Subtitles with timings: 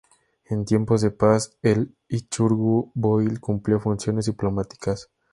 [0.45, 5.11] En tiempos de paz el Ichirgu-boil cumplía funciones diplomáticas.